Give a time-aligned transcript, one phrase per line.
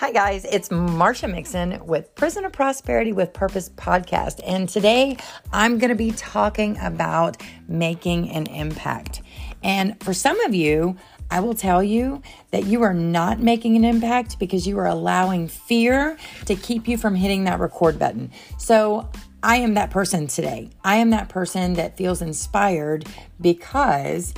[0.00, 0.46] Hi, guys.
[0.46, 4.40] It's Marsha Mixon with Prison of Prosperity with Purpose podcast.
[4.46, 5.18] And today
[5.52, 7.36] I'm going to be talking about
[7.68, 9.20] making an impact.
[9.62, 10.96] And for some of you,
[11.30, 15.48] I will tell you that you are not making an impact because you are allowing
[15.48, 18.30] fear to keep you from hitting that record button.
[18.56, 19.06] So
[19.42, 20.70] I am that person today.
[20.82, 23.04] I am that person that feels inspired
[23.38, 24.32] because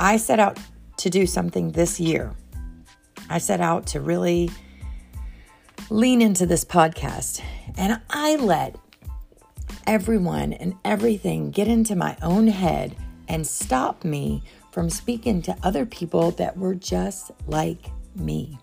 [0.00, 0.58] I set out
[0.96, 2.34] to do something this year.
[3.28, 4.50] I set out to really
[5.90, 7.42] lean into this podcast
[7.76, 8.76] and I let
[9.88, 12.94] everyone and everything get into my own head
[13.26, 18.56] and stop me from speaking to other people that were just like me.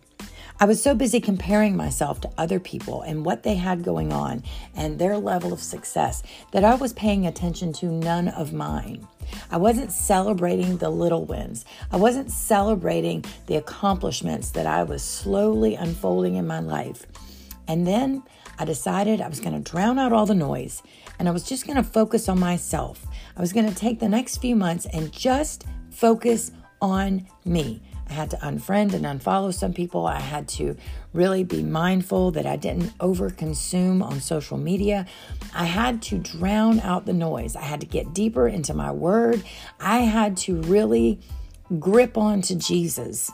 [0.60, 4.42] I was so busy comparing myself to other people and what they had going on
[4.74, 6.24] and their level of success
[6.54, 9.06] that I was paying attention to none of mine.
[9.52, 11.66] I wasn't celebrating the little wins.
[11.92, 17.06] I wasn't celebrating the accomplishments that I was slowly unfolding in my life.
[17.68, 18.24] And then
[18.60, 20.82] I decided I was going to drown out all the noise
[21.20, 23.06] and I was just going to focus on myself.
[23.36, 26.52] I was going to take the next few months and just focus
[26.82, 27.82] on me.
[28.10, 30.06] I had to unfriend and unfollow some people.
[30.06, 30.78] I had to
[31.14, 35.06] really be mindful that I didn't overconsume on social media.
[35.54, 37.56] I had to drown out the noise.
[37.56, 39.44] I had to get deeper into my word.
[39.80, 41.20] I had to really
[41.80, 43.30] grip onto Jesus.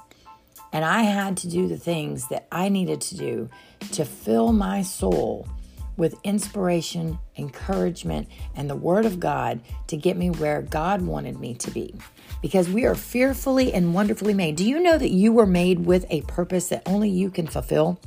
[0.73, 3.49] And I had to do the things that I needed to do
[3.91, 5.47] to fill my soul
[5.95, 11.53] with inspiration, encouragement, and the Word of God to get me where God wanted me
[11.55, 11.93] to be
[12.41, 14.55] because we are fearfully and wonderfully made.
[14.55, 17.99] Do you know that you were made with a purpose that only you can fulfill?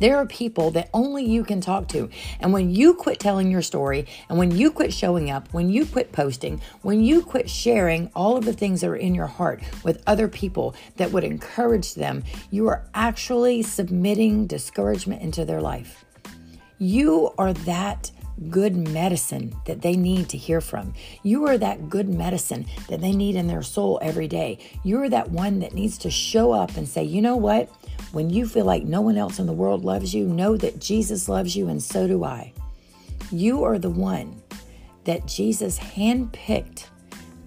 [0.00, 2.08] There are people that only you can talk to.
[2.40, 5.86] And when you quit telling your story, and when you quit showing up, when you
[5.86, 9.62] quit posting, when you quit sharing all of the things that are in your heart
[9.84, 16.04] with other people that would encourage them, you are actually submitting discouragement into their life.
[16.78, 18.10] You are that
[18.50, 20.92] good medicine that they need to hear from.
[21.22, 24.58] You are that good medicine that they need in their soul every day.
[24.84, 27.70] You are that one that needs to show up and say, you know what?
[28.12, 31.28] When you feel like no one else in the world loves you, know that Jesus
[31.28, 32.52] loves you and so do I.
[33.30, 34.40] You are the one
[35.04, 36.86] that Jesus handpicked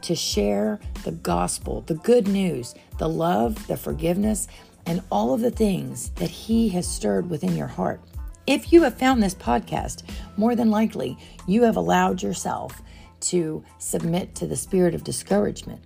[0.02, 4.48] to share the gospel, the good news, the love, the forgiveness,
[4.86, 8.02] and all of the things that He has stirred within your heart.
[8.48, 10.04] If you have found this podcast,
[10.36, 11.18] more than likely
[11.48, 12.82] you have allowed yourself
[13.22, 15.82] to submit to the spirit of discouragement,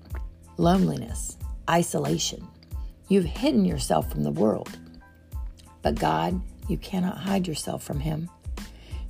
[0.58, 1.38] loneliness,
[1.70, 2.48] isolation.
[3.14, 4.76] You've hidden yourself from the world.
[5.84, 8.28] But God, you cannot hide yourself from Him.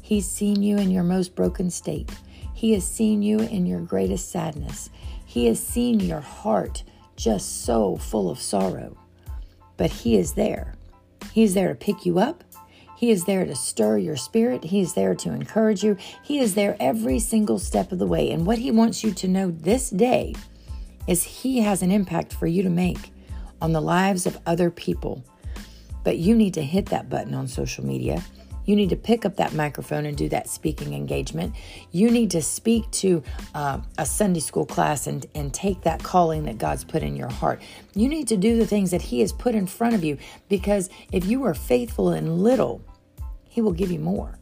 [0.01, 2.11] He's seen you in your most broken state.
[2.53, 4.89] He has seen you in your greatest sadness.
[5.25, 6.83] He has seen your heart
[7.15, 8.97] just so full of sorrow.
[9.77, 10.75] But He is there.
[11.31, 12.43] He's there to pick you up.
[12.97, 14.65] He is there to stir your spirit.
[14.65, 15.95] He is there to encourage you.
[16.23, 18.31] He is there every single step of the way.
[18.31, 20.35] And what He wants you to know this day
[21.07, 23.12] is He has an impact for you to make
[23.63, 25.23] on the lives of other people.
[26.03, 28.21] But you need to hit that button on social media.
[28.65, 31.55] You need to pick up that microphone and do that speaking engagement.
[31.91, 33.23] You need to speak to
[33.55, 37.29] uh, a Sunday school class and, and take that calling that God's put in your
[37.29, 37.61] heart.
[37.95, 40.89] You need to do the things that He has put in front of you because
[41.11, 42.81] if you are faithful in little,
[43.53, 44.39] he will give you more.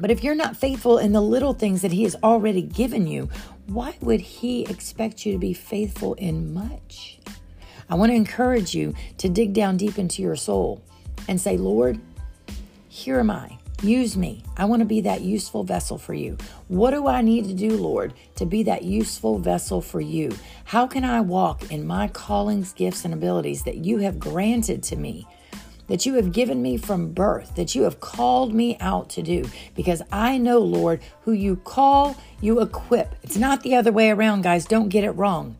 [0.00, 3.28] But if you're not faithful in the little things that He has already given you,
[3.66, 7.18] why would He expect you to be faithful in much?
[7.88, 10.82] I want to encourage you to dig down deep into your soul
[11.28, 12.00] and say, Lord,
[12.88, 13.58] here am I.
[13.82, 14.42] Use me.
[14.56, 16.38] I want to be that useful vessel for you.
[16.68, 20.32] What do I need to do, Lord, to be that useful vessel for you?
[20.64, 24.96] How can I walk in my callings, gifts, and abilities that you have granted to
[24.96, 25.26] me?
[25.86, 29.44] that you have given me from birth, that you have called me out to do.
[29.74, 33.14] Because I know, Lord, who you call, you equip.
[33.22, 34.64] It's not the other way around, guys.
[34.64, 35.56] Don't get it wrong.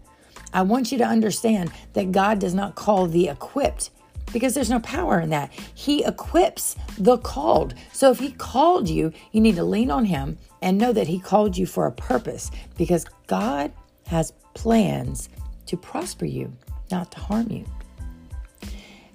[0.55, 3.91] I want you to understand that God does not call the equipped
[4.33, 5.53] because there's no power in that.
[5.75, 7.75] He equips the called.
[7.93, 11.19] So if He called you, you need to lean on Him and know that He
[11.19, 13.73] called you for a purpose because God
[14.07, 15.29] has plans
[15.67, 16.57] to prosper you,
[16.91, 17.67] not to harm you.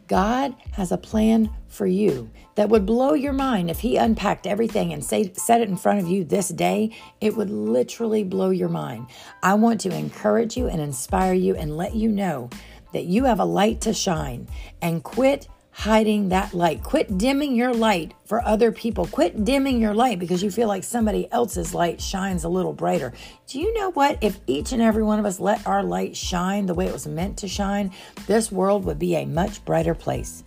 [0.10, 4.92] God has a plan for you that would blow your mind if He unpacked everything
[4.92, 6.98] and say, set it in front of you this day.
[7.22, 9.08] It would literally blow your mind.
[9.44, 12.50] I want to encourage you and inspire you and let you know
[12.92, 14.48] that you have a light to shine
[14.82, 15.48] and quit
[15.80, 16.84] hiding that light.
[16.84, 19.06] Quit dimming your light for other people.
[19.06, 23.14] Quit dimming your light because you feel like somebody else's light shines a little brighter.
[23.48, 24.18] Do you know what?
[24.20, 27.08] If each and every one of us let our light shine the way it was
[27.08, 27.94] meant to shine,
[28.28, 30.44] this world would be a much brighter place.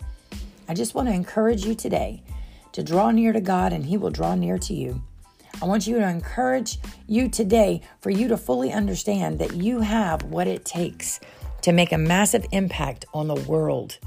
[0.69, 2.21] I just want to encourage you today
[2.73, 5.01] to draw near to God and He will draw near to you.
[5.63, 6.77] I want you to encourage
[7.07, 11.19] you today for you to fully understand that you have what it takes
[11.63, 13.97] to make a massive impact on the world.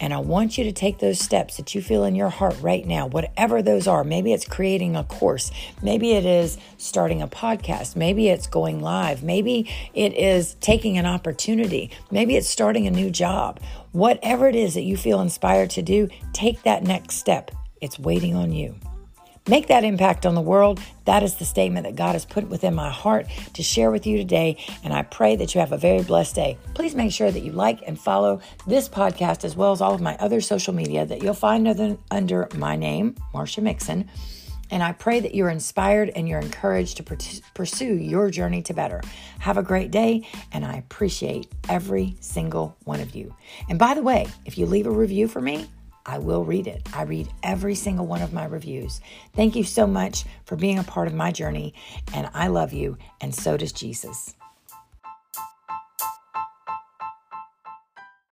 [0.00, 2.86] And I want you to take those steps that you feel in your heart right
[2.86, 4.04] now, whatever those are.
[4.04, 5.50] Maybe it's creating a course.
[5.82, 7.96] Maybe it is starting a podcast.
[7.96, 9.22] Maybe it's going live.
[9.22, 11.90] Maybe it is taking an opportunity.
[12.10, 13.60] Maybe it's starting a new job.
[13.92, 17.50] Whatever it is that you feel inspired to do, take that next step.
[17.80, 18.74] It's waiting on you.
[19.48, 20.80] Make that impact on the world.
[21.04, 24.16] That is the statement that God has put within my heart to share with you
[24.16, 24.56] today.
[24.82, 26.58] And I pray that you have a very blessed day.
[26.74, 30.00] Please make sure that you like and follow this podcast as well as all of
[30.00, 34.08] my other social media that you'll find under, under my name, Marcia Mixon.
[34.68, 39.00] And I pray that you're inspired and you're encouraged to pursue your journey to better.
[39.38, 43.32] Have a great day, and I appreciate every single one of you.
[43.68, 45.66] And by the way, if you leave a review for me,
[46.06, 46.88] I will read it.
[46.94, 49.00] I read every single one of my reviews.
[49.34, 51.74] Thank you so much for being a part of my journey,
[52.14, 54.34] and I love you, and so does Jesus.